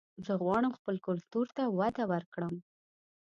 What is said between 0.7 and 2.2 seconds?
خپل کلتور ته وده